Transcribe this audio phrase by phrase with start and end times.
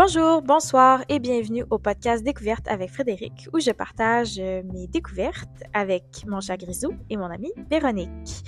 [0.00, 5.64] Bonjour, bonsoir et bienvenue au podcast Découverte avec Frédéric où je partage euh, mes découvertes
[5.74, 8.44] avec mon chat Grisou et mon amie Véronique.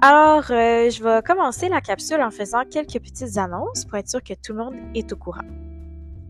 [0.00, 4.22] Alors, euh, je vais commencer la capsule en faisant quelques petites annonces pour être sûr
[4.22, 5.42] que tout le monde est au courant.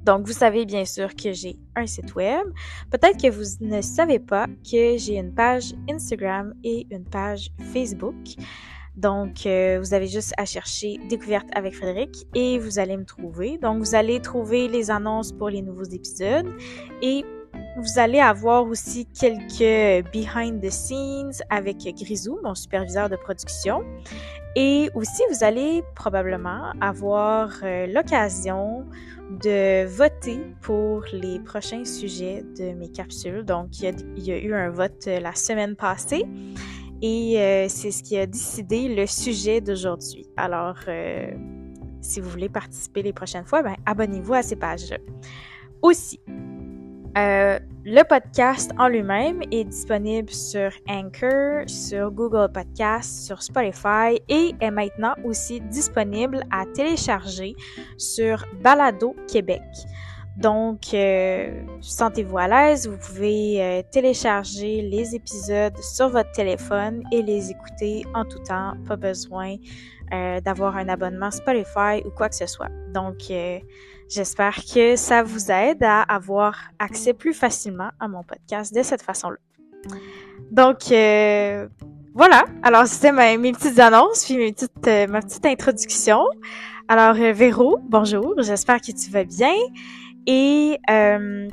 [0.03, 2.47] Donc, vous savez bien sûr que j'ai un site web.
[2.91, 8.17] Peut-être que vous ne savez pas que j'ai une page Instagram et une page Facebook.
[8.97, 13.59] Donc, euh, vous avez juste à chercher Découverte avec Frédéric et vous allez me trouver.
[13.59, 16.47] Donc, vous allez trouver les annonces pour les nouveaux épisodes
[17.03, 17.25] et
[17.77, 23.83] vous allez avoir aussi quelques behind the scenes avec Grisou, mon superviseur de production.
[24.57, 28.85] Et aussi, vous allez probablement avoir euh, l'occasion
[29.43, 33.45] de voter pour les prochains sujets de mes capsules.
[33.45, 36.25] Donc, il y a, eu un vote euh, la semaine passée
[37.03, 40.27] et euh, c'est ce qui a décidé le sujet d'aujourd'hui.
[40.37, 41.31] Alors, euh,
[42.01, 44.99] si vous voulez participer les prochaines fois, ben, abonnez-vous à ces pages-là.
[45.83, 46.21] Aussi,
[47.17, 54.55] euh, le podcast en lui-même est disponible sur Anchor, sur Google Podcast, sur Spotify et
[54.61, 57.55] est maintenant aussi disponible à télécharger
[57.99, 59.63] sur Balado Québec.
[60.37, 67.23] Donc, euh, sentez-vous à l'aise, vous pouvez euh, télécharger les épisodes sur votre téléphone et
[67.23, 69.55] les écouter en tout temps, pas besoin
[70.13, 72.69] euh, d'avoir un abonnement Spotify ou quoi que ce soit.
[72.93, 73.31] Donc,
[74.09, 79.03] j'espère que ça vous aide à avoir accès plus facilement à mon podcast de cette
[79.03, 79.39] façon-là.
[80.51, 80.87] Donc,
[82.13, 82.45] voilà.
[82.65, 86.25] Alors, c'était mes, petites annonces, puis mes petites, ma petite introduction.
[86.89, 88.35] Alors, Véro, bonjour.
[88.39, 89.55] J'espère que tu vas bien.
[90.27, 91.49] Et euh,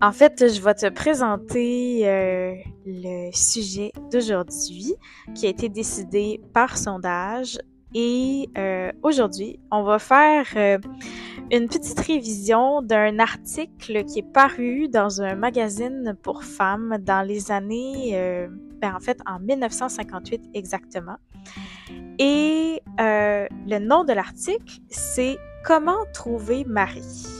[0.00, 4.94] en fait, je vais te présenter euh, le sujet d'aujourd'hui
[5.34, 7.58] qui a été décidé par sondage.
[7.94, 10.46] Et euh, aujourd'hui, on va faire
[11.50, 17.50] une petite révision d'un article qui est paru dans un magazine pour femmes dans les
[17.50, 18.10] années,
[18.82, 21.16] ben en fait en 1958 exactement.
[22.18, 27.35] Et le nom de l'article, c'est Comment trouver Marie.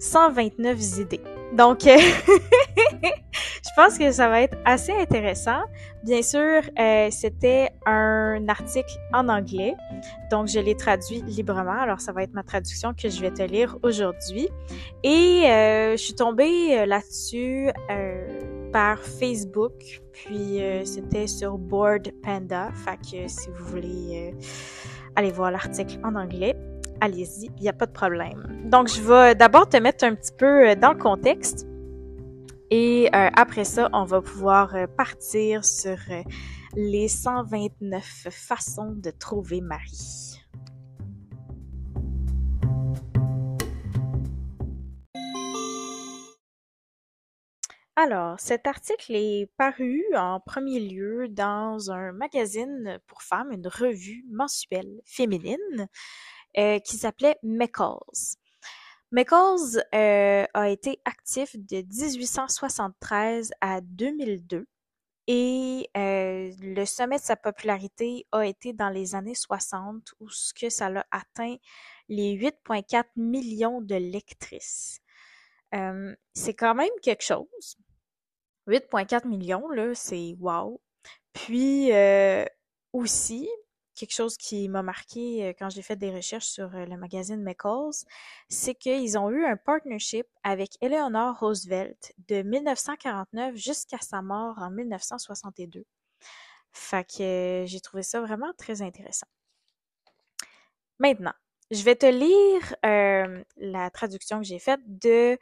[0.00, 1.20] 129 idées.
[1.52, 1.96] Donc, euh,
[3.32, 5.62] je pense que ça va être assez intéressant.
[6.04, 9.74] Bien sûr, euh, c'était un article en anglais,
[10.30, 11.78] donc je l'ai traduit librement.
[11.78, 14.48] Alors, ça va être ma traduction que je vais te lire aujourd'hui.
[15.02, 17.70] Et euh, je suis tombée là-dessus
[18.72, 22.70] par Facebook, puis c'était sur Board Panda.
[22.84, 24.34] Fait que si vous voulez
[25.16, 26.54] aller voir l'article en anglais,
[27.00, 28.68] allez-y, il n'y a pas de problème.
[28.70, 31.66] Donc, je vais d'abord te mettre un petit peu euh, dans le contexte.
[32.70, 35.98] Et euh, après ça, on va pouvoir euh, partir sur
[36.76, 40.36] les 129 façons de trouver Marie.
[47.96, 54.24] Alors, cet article est paru en premier lieu dans un magazine pour femmes, une revue
[54.30, 55.88] mensuelle féminine
[56.58, 58.36] euh, qui s'appelait McCalls.
[59.12, 64.66] McCalls euh, a été actif de 1873 à 2002
[65.26, 70.52] et euh, le sommet de sa popularité a été dans les années 60 où ce
[70.52, 71.56] que ça a atteint
[72.08, 75.00] les 8,4 millions de lectrices.
[76.34, 77.76] c'est quand même quelque chose.
[78.66, 80.80] 8,4 millions, là, c'est wow.
[81.32, 81.92] Puis
[82.92, 83.48] aussi,
[84.00, 87.42] quelque chose qui m'a marqué euh, quand j'ai fait des recherches sur euh, le magazine
[87.42, 88.06] McCalls,
[88.48, 94.70] c'est qu'ils ont eu un partnership avec Eleanor Roosevelt de 1949 jusqu'à sa mort en
[94.70, 95.84] 1962.
[96.72, 99.26] Fait que euh, j'ai trouvé ça vraiment très intéressant.
[100.98, 101.34] Maintenant,
[101.70, 105.38] je vais te lire la traduction que j'ai faite de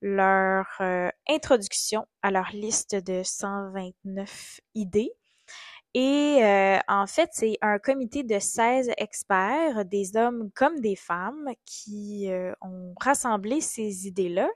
[0.00, 0.80] leur
[1.28, 5.12] introduction à leur liste de 129 idées
[5.94, 11.50] et euh, en fait, c'est un comité de 16 experts, des hommes comme des femmes,
[11.66, 14.48] qui euh, ont rassemblé ces idées-là.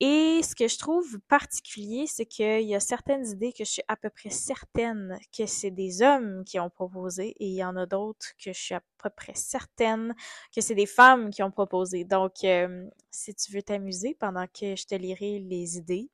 [0.00, 3.82] Et ce que je trouve particulier, c'est qu'il y a certaines idées que je suis
[3.86, 7.76] à peu près certaine que c'est des hommes qui ont proposé, et il y en
[7.76, 10.14] a d'autres que je suis à peu près certaine
[10.54, 12.04] que c'est des femmes qui ont proposé.
[12.04, 16.10] Donc, euh, si tu veux t'amuser pendant que je te lirai les idées,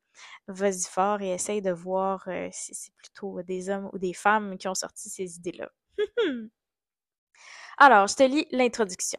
[0.48, 4.58] vas-y fort et essaye de voir euh, si c'est plutôt des hommes ou des femmes
[4.58, 5.70] qui ont sorti ces idées-là.
[7.78, 9.18] Alors, je te lis l'introduction.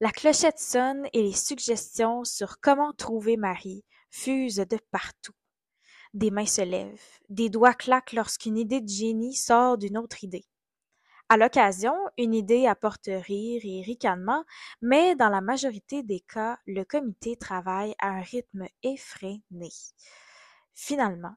[0.00, 5.32] La clochette sonne et les suggestions sur comment trouver Marie fusent de partout.
[6.12, 10.44] Des mains se lèvent, des doigts claquent lorsqu'une idée de génie sort d'une autre idée.
[11.28, 14.44] À l'occasion, une idée apporte rire et ricanement,
[14.80, 19.70] mais dans la majorité des cas, le comité travaille à un rythme effréné.
[20.74, 21.34] Finalement,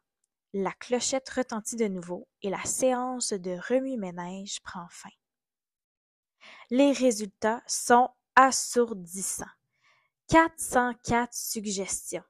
[0.54, 5.10] la clochette retentit de nouveau et la séance de remue-ménage prend fin.
[6.70, 9.46] Les résultats sont assourdissants.
[10.28, 12.24] 404 suggestions.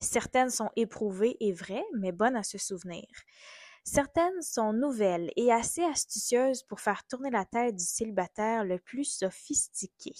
[0.00, 3.06] Certaines sont éprouvées et vraies, mais bonnes à se souvenir.
[3.84, 9.04] Certaines sont nouvelles et assez astucieuses pour faire tourner la tête du célibataire le plus
[9.04, 10.12] sophistiqué.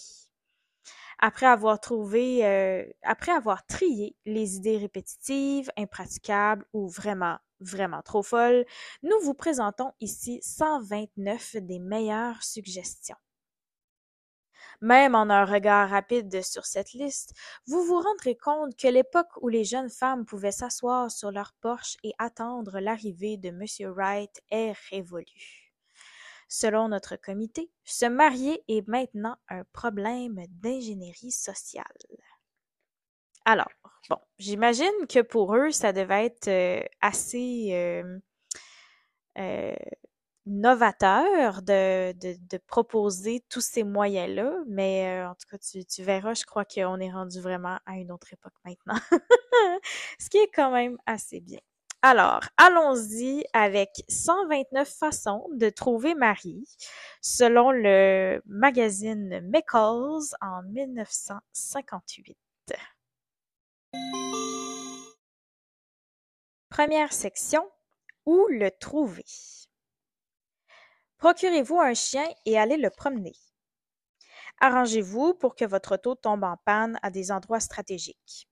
[1.19, 8.23] Après avoir trouvé, euh, après avoir trié les idées répétitives, impraticables ou vraiment, vraiment trop
[8.23, 8.65] folles,
[9.03, 13.15] nous vous présentons ici 129 des meilleures suggestions.
[14.81, 17.33] Même en un regard rapide sur cette liste,
[17.67, 21.97] vous vous rendrez compte que l'époque où les jeunes femmes pouvaient s'asseoir sur leur porche
[22.03, 25.73] et attendre l'arrivée de Monsieur Wright est révolue.
[26.47, 31.85] Selon notre comité, se marier est maintenant un problème d'ingénierie sociale.
[33.45, 33.69] Alors,
[34.09, 38.19] bon, j'imagine que pour eux, ça devait être euh, assez euh,
[39.37, 39.75] euh,
[40.45, 46.03] novateur de, de, de, proposer tous ces moyens-là, mais euh, en tout cas, tu, tu
[46.03, 48.99] verras, je crois qu'on est rendu vraiment à une autre époque maintenant.
[50.19, 51.59] Ce qui est quand même assez bien.
[52.05, 56.67] Alors, allons-y avec 129 façons de trouver Marie,
[57.21, 62.37] selon le magazine McCall's en 1958.
[66.69, 67.63] Première section,
[68.25, 69.23] où le trouver?
[71.23, 73.31] Procurez-vous un chien et allez le promener.
[74.59, 78.49] Arrangez-vous pour que votre auto tombe en panne à des endroits stratégiques.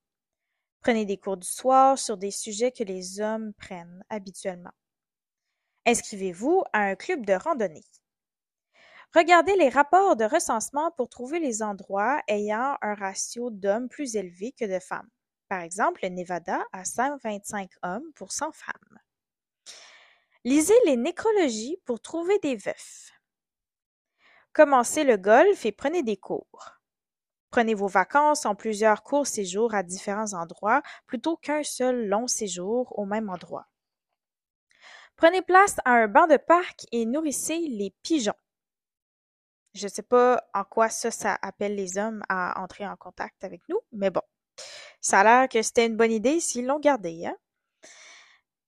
[0.80, 4.72] Prenez des cours du soir sur des sujets que les hommes prennent habituellement.
[5.84, 7.84] Inscrivez-vous à un club de randonnée.
[9.14, 14.52] Regardez les rapports de recensement pour trouver les endroits ayant un ratio d'hommes plus élevé
[14.58, 15.10] que de femmes.
[15.50, 18.98] Par exemple, le Nevada a 125 hommes pour 100 femmes.
[20.44, 23.12] Lisez les nécrologies pour trouver des veufs.
[24.52, 26.72] Commencez le golf et prenez des cours.
[27.50, 32.98] Prenez vos vacances en plusieurs courts séjours à différents endroits plutôt qu'un seul long séjour
[32.98, 33.68] au même endroit.
[35.16, 38.34] Prenez place à un banc de parc et nourrissez les pigeons.
[39.74, 43.44] Je ne sais pas en quoi ça, ça appelle les hommes à entrer en contact
[43.44, 44.22] avec nous, mais bon.
[45.00, 47.36] Ça a l'air que c'était une bonne idée s'ils l'ont gardé, hein?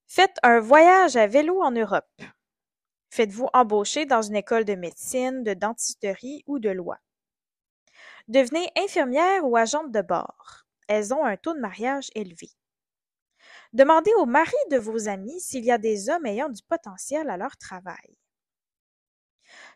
[0.07, 2.21] Faites un voyage à vélo en Europe.
[3.09, 6.99] Faites-vous embaucher dans une école de médecine, de dentisterie ou de loi.
[8.27, 10.65] Devenez infirmière ou agente de bord.
[10.87, 12.49] Elles ont un taux de mariage élevé.
[13.73, 17.37] Demandez aux maris de vos amis s'il y a des hommes ayant du potentiel à
[17.37, 18.17] leur travail.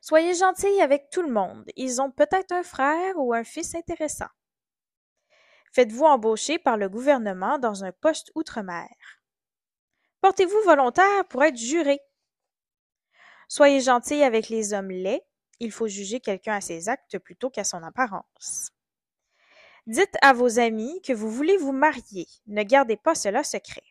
[0.01, 1.65] Soyez gentils avec tout le monde.
[1.75, 4.29] Ils ont peut-être un frère ou un fils intéressant.
[5.73, 9.19] Faites-vous embaucher par le gouvernement dans un poste outre-mer.
[10.21, 12.00] Portez-vous volontaire pour être juré.
[13.48, 15.25] Soyez gentil avec les hommes laids.
[15.60, 18.71] Il faut juger quelqu'un à ses actes plutôt qu'à son apparence.
[19.88, 22.27] Dites à vos amis que vous voulez vous marier.
[22.48, 23.83] Ne gardez pas cela secret.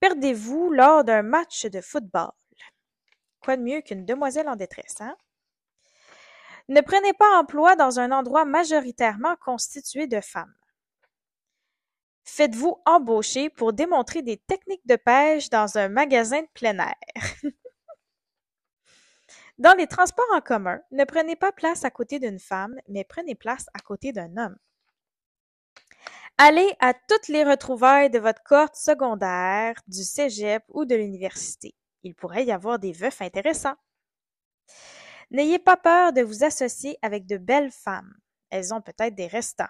[0.00, 2.32] Perdez-vous lors d'un match de football.
[3.40, 5.16] Quoi de mieux qu'une demoiselle en détresse, hein?
[6.68, 10.54] Ne prenez pas emploi dans un endroit majoritairement constitué de femmes.
[12.24, 16.94] Faites-vous embaucher pour démontrer des techniques de pêche dans un magasin de plein air.
[19.58, 23.34] Dans les transports en commun, ne prenez pas place à côté d'une femme, mais prenez
[23.34, 24.56] place à côté d'un homme.
[26.38, 31.74] Allez à toutes les retrouvailles de votre cohorte secondaire, du cégep ou de l'université.
[32.02, 33.76] Il pourrait y avoir des veufs intéressants.
[35.30, 38.14] N'ayez pas peur de vous associer avec de belles femmes.
[38.50, 39.64] Elles ont peut-être des restants.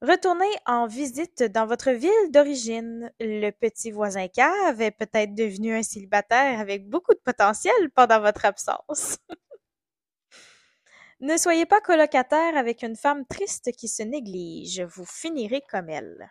[0.00, 3.12] Retournez en visite dans votre ville d'origine.
[3.18, 8.44] Le petit voisin cave est peut-être devenu un célibataire avec beaucoup de potentiel pendant votre
[8.44, 9.18] absence.
[11.20, 14.82] ne soyez pas colocataire avec une femme triste qui se néglige.
[14.82, 16.30] Vous finirez comme elle.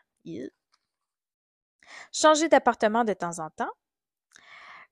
[2.13, 3.73] Changez d'appartement de temps en temps.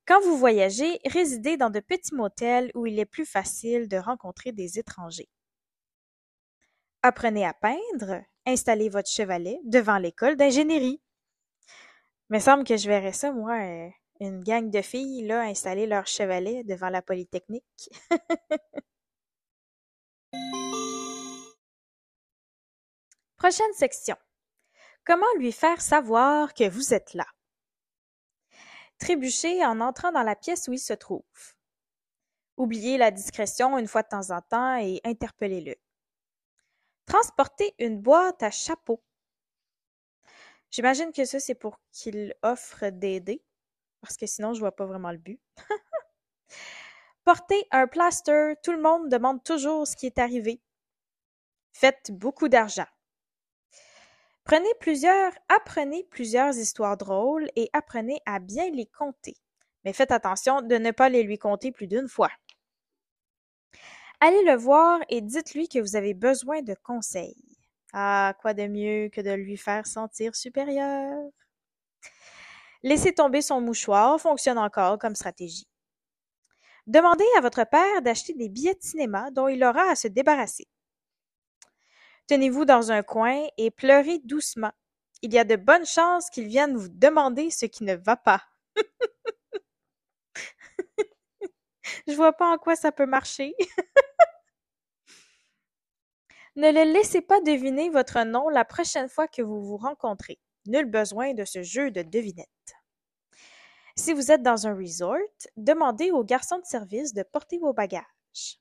[0.05, 4.51] Quand vous voyagez, résidez dans de petits motels où il est plus facile de rencontrer
[4.51, 5.29] des étrangers.
[7.01, 11.01] Apprenez à peindre, installez votre chevalet devant l'école d'ingénierie.
[12.29, 16.07] Me semble que je verrais ça, moi, euh, une gang de filles là, installer leur
[16.07, 17.89] chevalet devant la Polytechnique.
[23.37, 24.15] Prochaine section.
[25.05, 27.27] Comment lui faire savoir que vous êtes là?
[28.97, 31.21] Trébuchez en entrant dans la pièce où il se trouve.
[32.57, 35.75] Oubliez la discrétion une fois de temps en temps et interpellez-le.
[37.05, 39.01] Transportez une boîte à chapeau.
[40.71, 43.43] J'imagine que ça, c'est pour qu'il offre d'aider,
[44.01, 45.39] parce que sinon, je vois pas vraiment le but.
[47.23, 50.61] Portez un plaster, tout le monde demande toujours ce qui est arrivé.
[51.73, 52.85] Faites beaucoup d'argent.
[54.43, 59.33] Prenez plusieurs, apprenez plusieurs histoires drôles et apprenez à bien les compter.
[59.83, 62.29] Mais faites attention de ne pas les lui compter plus d'une fois.
[64.25, 67.37] Allez le voir et dites-lui que vous avez besoin de conseils.
[67.93, 71.29] Ah, quoi de mieux que de lui faire sentir supérieur?
[72.81, 75.67] Laisser tomber son mouchoir fonctionne encore comme stratégie.
[76.87, 80.65] Demandez à votre père d'acheter des billets de cinéma dont il aura à se débarrasser.
[82.25, 84.71] Tenez-vous dans un coin et pleurez doucement.
[85.21, 88.41] Il y a de bonnes chances qu'il vienne vous demander ce qui ne va pas.
[92.07, 93.53] Je vois pas en quoi ça peut marcher.
[96.55, 100.39] ne le laissez pas deviner votre nom la prochaine fois que vous vous rencontrez.
[100.67, 102.47] Nul besoin de ce jeu de devinette.
[103.97, 105.17] Si vous êtes dans un resort,
[105.57, 108.59] demandez au garçon de service de porter vos bagages.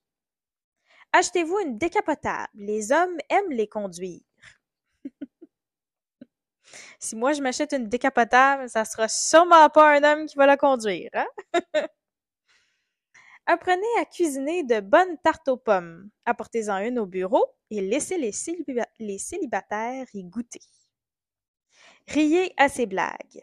[1.12, 2.48] Achetez-vous une décapotable.
[2.54, 4.22] Les hommes aiment les conduire.
[6.98, 10.56] si moi je m'achète une décapotable, ça sera sûrement pas un homme qui va la
[10.56, 11.10] conduire.
[11.14, 11.26] Hein?
[13.46, 16.08] Apprenez à cuisiner de bonnes tartes aux pommes.
[16.24, 18.32] Apportez-en une au bureau et laissez les,
[19.18, 20.62] célibataires y goûter.
[22.08, 23.42] Riez à ces blagues.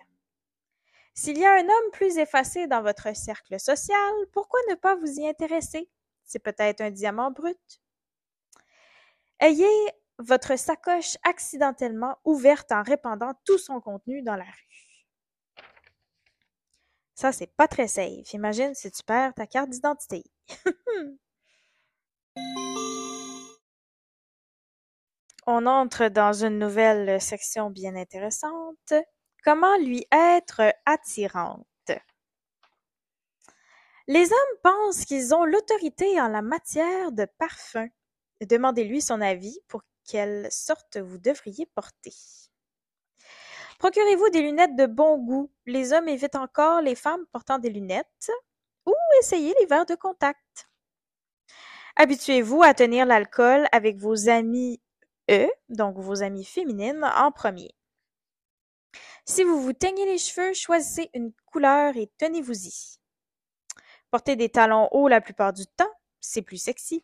[1.13, 5.19] S'il y a un homme plus effacé dans votre cercle social, pourquoi ne pas vous
[5.19, 5.87] y intéresser?
[6.23, 7.81] C'est peut-être un diamant brut.
[9.39, 9.67] Ayez
[10.17, 14.90] votre sacoche accidentellement ouverte en répandant tout son contenu dans la rue.
[17.21, 18.33] Ça, c'est pas très safe.
[18.33, 20.23] Imagine si tu perds ta carte d'identité.
[25.45, 28.95] On entre dans une nouvelle section bien intéressante.
[29.43, 31.91] Comment lui être attirante?
[34.07, 37.87] Les hommes pensent qu'ils ont l'autorité en la matière de parfum.
[38.43, 42.15] Demandez-lui son avis pour quelle sorte vous devriez porter.
[43.81, 45.51] Procurez-vous des lunettes de bon goût.
[45.65, 48.31] Les hommes évitent encore les femmes portant des lunettes
[48.85, 50.69] ou essayez les verres de contact.
[51.95, 54.79] Habituez-vous à tenir l'alcool avec vos amis
[55.31, 57.73] E, donc vos amis féminines, en premier.
[59.25, 62.99] Si vous vous teignez les cheveux, choisissez une couleur et tenez-vous-y.
[64.11, 67.03] Porter des talons hauts la plupart du temps, c'est plus sexy.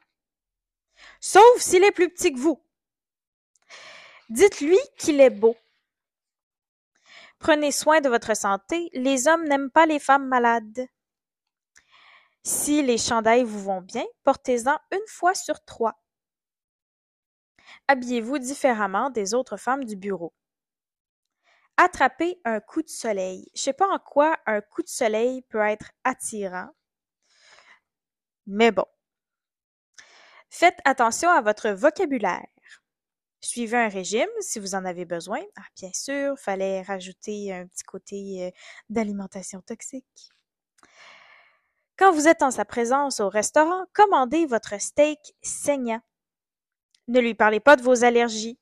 [1.22, 2.62] Sauf s'il est plus petit que vous.
[4.30, 5.58] Dites-lui qu'il est beau.
[7.40, 8.90] Prenez soin de votre santé.
[8.94, 10.88] Les hommes n'aiment pas les femmes malades.
[12.44, 16.02] Si les chandails vous vont bien, portez-en une fois sur trois.
[17.88, 20.34] Habillez-vous différemment des autres femmes du bureau.
[21.78, 23.50] Attraper un coup de soleil.
[23.54, 26.70] Je sais pas en quoi un coup de soleil peut être attirant.
[28.48, 28.86] Mais bon.
[30.50, 32.48] Faites attention à votre vocabulaire.
[33.42, 35.40] Suivez un régime si vous en avez besoin.
[35.58, 38.52] Ah, bien sûr, fallait rajouter un petit côté euh,
[38.90, 40.30] d'alimentation toxique.
[41.98, 46.02] Quand vous êtes en sa présence au restaurant, commandez votre steak saignant.
[47.08, 48.60] Ne lui parlez pas de vos allergies.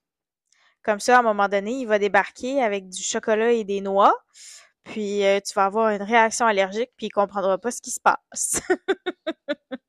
[0.84, 4.13] Comme ça, à un moment donné, il va débarquer avec du chocolat et des noix,
[4.84, 8.00] puis euh, tu vas avoir une réaction allergique, puis il comprendra pas ce qui se
[8.00, 8.62] passe.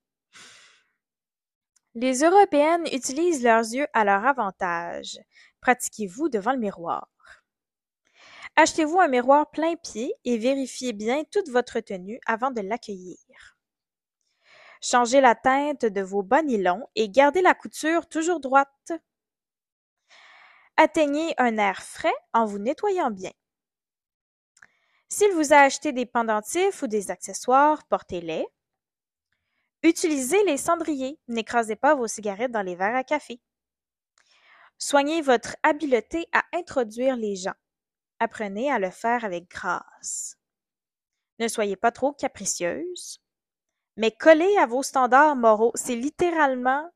[1.99, 5.19] Les Européennes utilisent leurs yeux à leur avantage.
[5.63, 7.09] Pratiquez-vous devant le miroir.
[8.55, 13.17] Achetez-vous un miroir plein pied et vérifiez bien toute votre tenue avant de l'accueillir.
[14.83, 18.93] Changez la teinte de vos bas nylons et gardez la couture toujours droite.
[20.77, 23.33] Atteignez un air frais en vous nettoyant bien.
[25.09, 28.47] S'il vous a acheté des pendentifs ou des accessoires, portez-les.
[29.87, 33.41] Utilisez les cendriers, n'écrasez pas vos cigarettes dans les verres à café.
[34.79, 37.55] Soignez votre habileté à introduire les gens.
[38.19, 40.39] Apprenez à le faire avec grâce.
[41.39, 43.21] Ne soyez pas trop capricieuse,
[43.97, 45.71] mais collez à vos standards moraux.
[45.77, 46.91] C'est littéralement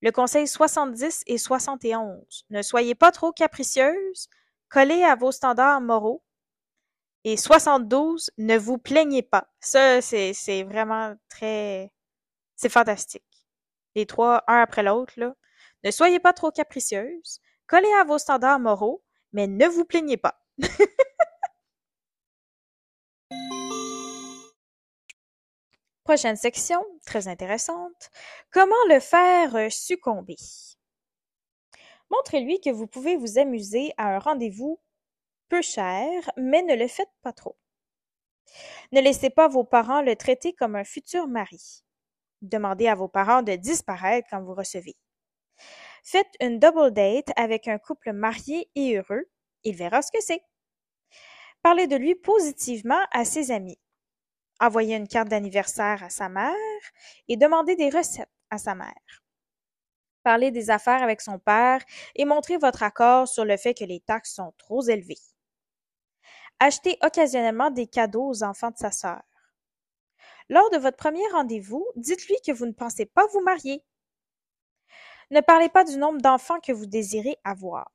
[0.00, 2.46] le conseil 70 et 71.
[2.48, 4.30] Ne soyez pas trop capricieuse,
[4.70, 6.24] collez à vos standards moraux.
[7.24, 9.52] Et 72, ne vous plaignez pas.
[9.60, 11.92] Ça, c'est, c'est vraiment très,
[12.56, 13.22] c'est fantastique.
[13.94, 15.14] Les trois, un après l'autre.
[15.84, 20.42] Ne soyez pas trop capricieuse, collez à vos standards moraux, mais ne vous plaignez pas.
[26.04, 28.10] Prochaine section, très intéressante.
[28.52, 30.36] Comment le faire euh, succomber?
[32.10, 34.80] Montrez-lui que vous pouvez vous amuser à un rendez-vous
[35.48, 37.56] peu cher, mais ne le faites pas trop.
[38.92, 41.82] Ne laissez pas vos parents le traiter comme un futur mari.
[42.42, 44.96] Demandez à vos parents de disparaître quand vous recevez.
[46.04, 49.24] Faites une double date avec un couple marié et heureux.
[49.64, 50.42] Il verra ce que c'est.
[51.62, 53.78] Parlez de lui positivement à ses amis.
[54.60, 56.54] Envoyez une carte d'anniversaire à sa mère
[57.28, 59.22] et demandez des recettes à sa mère.
[60.22, 61.82] Parlez des affaires avec son père
[62.14, 65.18] et montrez votre accord sur le fait que les taxes sont trop élevées.
[66.58, 69.22] Achetez occasionnellement des cadeaux aux enfants de sa sœur.
[70.48, 73.84] Lors de votre premier rendez-vous, dites-lui que vous ne pensez pas vous marier.
[75.30, 77.90] Ne parlez pas du nombre d'enfants que vous désirez avoir.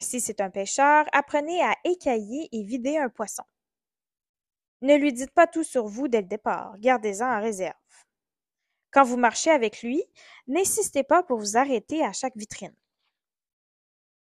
[0.00, 3.42] Si c'est un pêcheur, apprenez à écailler et vider un poisson.
[4.82, 7.74] Ne lui dites pas tout sur vous dès le départ, gardez-en en réserve.
[8.92, 10.04] Quand vous marchez avec lui,
[10.46, 12.74] n'insistez pas pour vous arrêter à chaque vitrine.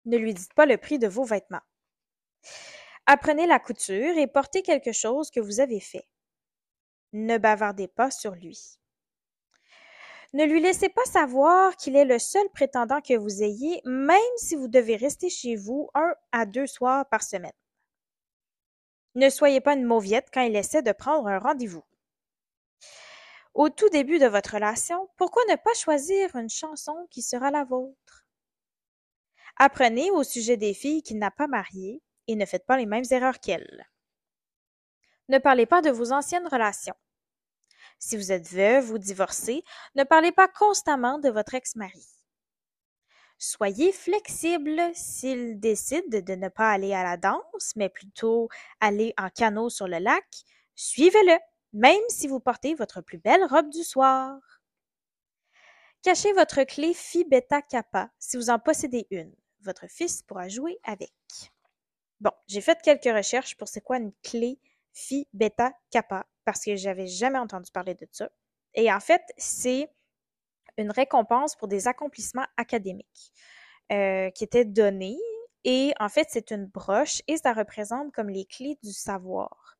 [0.05, 1.61] Ne lui dites pas le prix de vos vêtements.
[3.05, 6.05] Apprenez la couture et portez quelque chose que vous avez fait.
[7.13, 8.79] Ne bavardez pas sur lui.
[10.33, 14.55] Ne lui laissez pas savoir qu'il est le seul prétendant que vous ayez, même si
[14.55, 17.51] vous devez rester chez vous un à deux soirs par semaine.
[19.15, 21.83] Ne soyez pas une mauviette quand il essaie de prendre un rendez-vous.
[23.53, 27.65] Au tout début de votre relation, pourquoi ne pas choisir une chanson qui sera la
[27.65, 28.25] vôtre?
[29.57, 33.03] Apprenez au sujet des filles qu'il n'a pas mariées et ne faites pas les mêmes
[33.11, 33.90] erreurs qu'elles.
[35.31, 36.97] Ne parlez pas de vos anciennes relations.
[37.99, 39.63] Si vous êtes veuve ou divorcée,
[39.95, 42.05] ne parlez pas constamment de votre ex-mari.
[43.37, 48.49] Soyez flexible s'il décide de ne pas aller à la danse, mais plutôt
[48.81, 50.25] aller en canot sur le lac.
[50.75, 51.39] Suivez-le,
[51.71, 54.37] même si vous portez votre plus belle robe du soir.
[56.01, 59.33] Cachez votre clé Phi Beta Kappa si vous en possédez une.
[59.61, 61.13] Votre fils pourra jouer avec.
[62.19, 64.59] Bon, j'ai fait quelques recherches pour c'est quoi une clé
[64.93, 68.29] Phi Beta Kappa parce que j'avais jamais entendu parler de ça.
[68.73, 69.89] Et en fait, c'est
[70.77, 73.33] une récompense pour des accomplissements académiques
[73.91, 75.19] euh, qui étaient donnés.
[75.63, 79.77] Et en fait, c'est une broche et ça représente comme les clés du savoir.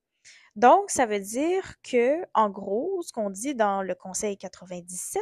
[0.55, 5.21] Donc, ça veut dire que, en gros, ce qu'on dit dans le Conseil 97,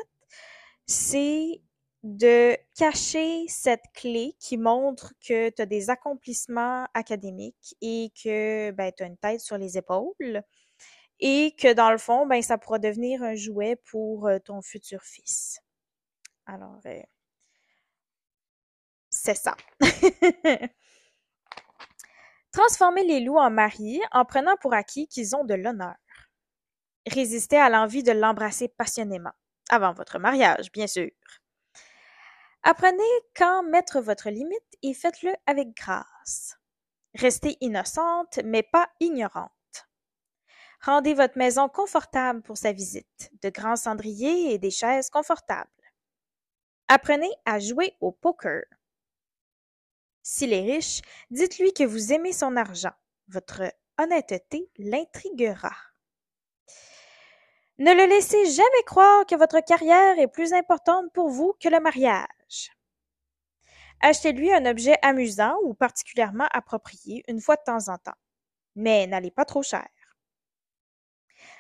[0.88, 1.62] c'est
[2.04, 8.92] de cacher cette clé qui montre que tu as des accomplissements académiques et que ben,
[8.96, 10.42] tu as une tête sur les épaules
[11.20, 15.04] et que dans le fond, ben, ça pourra devenir un jouet pour euh, ton futur
[15.04, 15.60] fils.
[16.46, 17.02] Alors, euh,
[19.10, 19.56] c'est ça.
[22.52, 25.96] Transformer les loups en maris en prenant pour acquis qu'ils ont de l'honneur.
[27.06, 29.34] Résistez à l'envie de l'embrasser passionnément,
[29.70, 31.10] avant votre mariage, bien sûr.
[32.64, 33.04] Apprenez
[33.36, 36.58] quand mettre votre limite et faites-le avec grâce.
[37.16, 39.52] Restez innocente, mais pas ignorante.
[40.82, 45.70] Rendez votre maison confortable pour sa visite, de grands cendriers et des chaises confortables.
[46.88, 48.64] Apprenez à jouer au poker.
[50.24, 52.94] S'il est riche, dites-lui que vous aimez son argent.
[53.28, 55.76] Votre honnêteté l'intriguera.
[57.80, 61.80] Ne le laissez jamais croire que votre carrière est plus importante pour vous que le
[61.80, 62.74] mariage.
[64.02, 68.18] Achetez-lui un objet amusant ou particulièrement approprié une fois de temps en temps,
[68.76, 69.88] mais n'allez pas trop cher.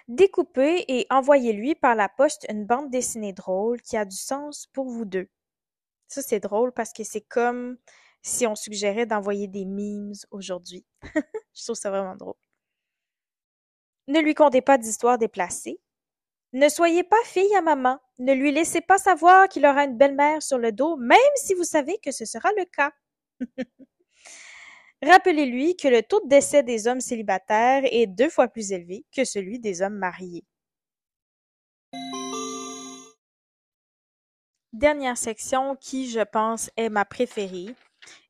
[0.10, 4.90] Découpez et envoyez-lui par la poste une bande dessinée drôle qui a du sens pour
[4.90, 5.30] vous deux.
[6.10, 7.78] Ça, c'est drôle parce que c'est comme
[8.22, 10.86] si on suggérait d'envoyer des memes aujourd'hui.
[11.54, 12.36] Je trouve ça vraiment drôle.
[14.08, 15.80] Ne lui contez pas d'histoires déplacées.
[16.52, 18.00] Ne soyez pas fille à maman.
[18.18, 21.64] Ne lui laissez pas savoir qu'il aura une belle-mère sur le dos, même si vous
[21.64, 22.92] savez que ce sera le cas.
[25.04, 29.24] Rappelez-lui que le taux de décès des hommes célibataires est deux fois plus élevé que
[29.24, 30.44] celui des hommes mariés.
[34.74, 37.76] Dernière section qui, je pense, est ma préférée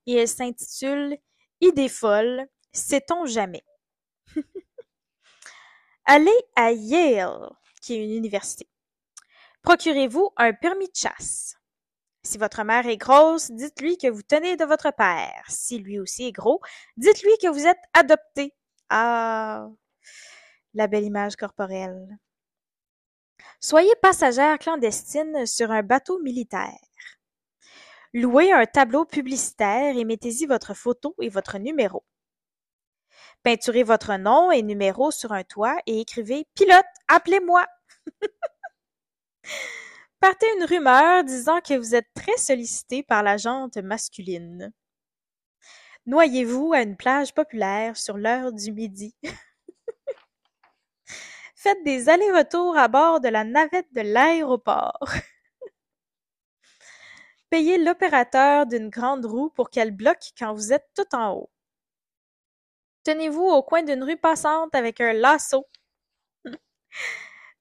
[0.05, 1.17] et elle s'intitule
[1.61, 3.63] Idée folle, sait-on jamais?
[6.05, 7.49] Allez à Yale,
[7.81, 8.67] qui est une université.
[9.61, 11.55] Procurez-vous un permis de chasse.
[12.23, 15.43] Si votre mère est grosse, dites-lui que vous tenez de votre père.
[15.47, 16.61] Si lui aussi est gros,
[16.97, 18.53] dites-lui que vous êtes adopté.
[18.89, 19.67] Ah,
[20.73, 22.17] la belle image corporelle.
[23.59, 26.77] Soyez passagère clandestine sur un bateau militaire.
[28.13, 32.03] Louez un tableau publicitaire et mettez-y votre photo et votre numéro.
[33.49, 37.65] Peinturez votre nom et numéro sur un toit et écrivez Pilote, appelez-moi.
[40.19, 44.71] Partez une rumeur disant que vous êtes très sollicité par la jante masculine.
[46.05, 49.15] Noyez-vous à une plage populaire sur l'heure du midi.
[51.55, 55.01] Faites des allers-retours à bord de la navette de l'aéroport.
[57.49, 61.49] Payez l'opérateur d'une grande roue pour qu'elle bloque quand vous êtes tout en haut.
[63.03, 65.65] Tenez-vous au coin d'une rue passante avec un lasso.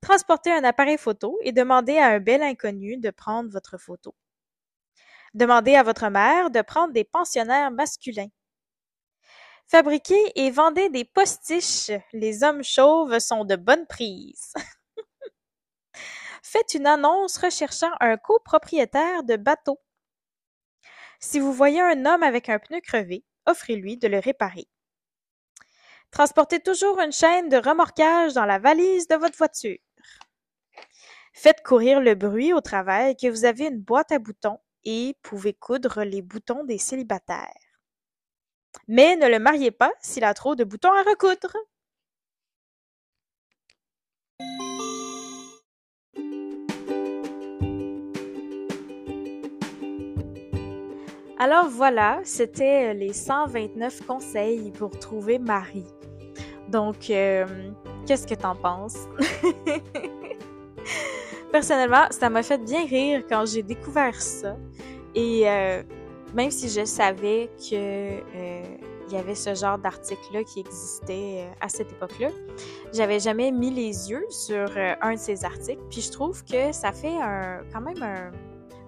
[0.01, 4.14] Transportez un appareil photo et demandez à un bel inconnu de prendre votre photo.
[5.35, 8.31] Demandez à votre mère de prendre des pensionnaires masculins.
[9.66, 11.90] Fabriquez et vendez des postiches.
[12.12, 14.55] Les hommes chauves sont de bonne prise.
[16.42, 19.79] Faites une annonce recherchant un copropriétaire de bateau.
[21.20, 24.68] Si vous voyez un homme avec un pneu crevé, offrez-lui de le réparer.
[26.11, 29.79] Transportez toujours une chaîne de remorquage dans la valise de votre voiture.
[31.35, 35.55] Faites courir le bruit au travail que vous avez une boîte à boutons et pouvez
[35.55, 37.53] coudre les boutons des célibataires.
[38.88, 41.57] Mais ne le mariez pas s'il a trop de boutons à recoudre.
[51.40, 55.87] Alors voilà, c'était les 129 conseils pour trouver Marie.
[56.68, 57.46] Donc, euh,
[58.07, 59.09] qu'est-ce que t'en penses?
[61.52, 64.57] Personnellement, ça m'a fait bien rire quand j'ai découvert ça.
[65.14, 65.83] Et euh,
[66.35, 68.62] même si je savais que euh,
[69.09, 72.28] il y avait ce genre d'article-là qui existait à cette époque-là,
[72.92, 74.68] j'avais jamais mis les yeux sur
[75.00, 75.81] un de ces articles.
[75.88, 78.31] Puis je trouve que ça fait un, quand même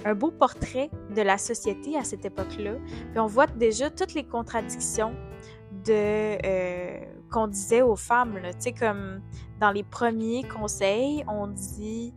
[0.05, 2.73] un, beau portrait de la société à cette époque-là.
[3.13, 5.15] Puis on voit déjà toutes les contradictions
[5.87, 6.37] de
[7.31, 8.39] qu'on disait aux femmes.
[8.43, 9.21] Tu sais, comme
[9.61, 12.15] dans les premiers conseils, on dit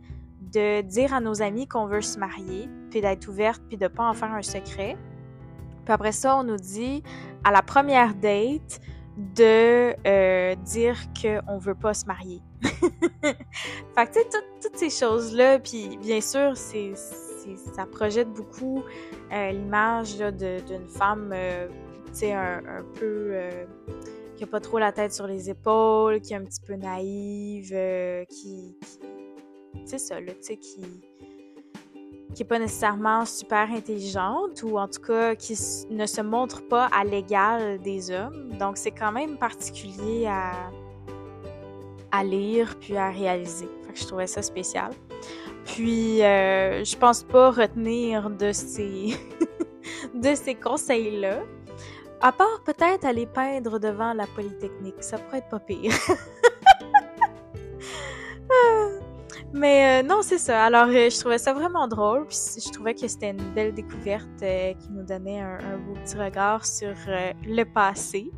[0.52, 4.08] de dire à nos amis qu'on veut se marier, puis d'être ouverte, puis de pas
[4.08, 4.96] en faire un secret.
[5.84, 7.02] Puis après ça, on nous dit
[7.42, 8.80] à la première date
[9.16, 12.40] de euh, dire qu'on veut pas se marier.
[12.62, 13.34] fait
[14.06, 16.94] que tu sais, toutes ces choses-là, puis bien sûr, c'est,
[17.74, 18.82] ça projette beaucoup
[19.32, 21.68] euh, l'image d'une femme, euh,
[22.06, 22.62] tu sais, un,
[22.94, 23.32] peu
[24.36, 27.72] qui a pas trop la tête sur les épaules, qui est un petit peu naïve,
[27.72, 28.76] euh, qui,
[29.84, 30.80] c'est ça, là, tu sais, qui
[32.34, 35.56] qui pas nécessairement super intelligente ou en tout cas qui
[35.90, 38.56] ne se montre pas à l'égal des hommes.
[38.58, 40.52] Donc c'est quand même particulier à,
[42.10, 43.68] à lire puis à réaliser.
[43.86, 44.90] Fait que je trouvais ça spécial.
[45.64, 49.16] Puis euh, je pense pas retenir de ces
[50.14, 51.42] de ces conseils-là.
[52.24, 55.92] À part peut-être aller peindre devant la Polytechnique, ça pourrait être pas pire.
[59.52, 60.64] Mais euh, non, c'est ça.
[60.64, 62.26] Alors, euh, je trouvais ça vraiment drôle.
[62.30, 66.16] Je trouvais que c'était une belle découverte euh, qui nous donnait un, un, beau petit
[66.16, 66.94] regard sur
[67.46, 68.32] le passé.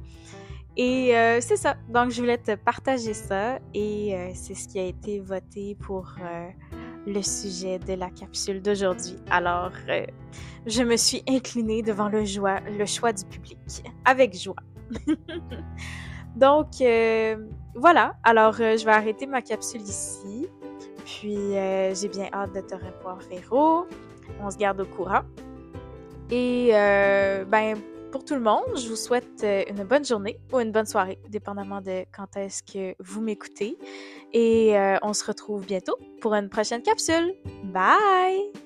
[0.77, 1.77] Et c'est ça.
[1.89, 3.61] Donc, je voulais te partager ça.
[3.73, 6.17] Et c'est ce qui a été voté pour
[7.07, 9.17] le sujet de la capsule d'aujourd'hui.
[9.31, 9.73] Alors,
[10.67, 12.25] je me suis inclinée devant le,
[12.87, 13.59] choix du public.
[14.05, 14.57] Avec joie.
[16.37, 16.83] Donc,
[17.75, 18.17] voilà.
[18.25, 20.49] Alors, je vais arrêter ma capsule ici.
[21.07, 23.87] Puis, euh, j'ai bien hâte de te revoir, Véro.
[24.43, 25.23] On se garde au courant.
[26.31, 27.79] Et, euh, ben,
[28.11, 31.19] pour tout le monde, je vous souhaite euh, une bonne journée ou une bonne soirée,
[31.29, 33.79] dépendamment de quand est-ce que vous m'écoutez.
[34.33, 37.35] Et euh, on se retrouve bientôt pour une prochaine capsule.
[37.65, 38.66] Bye!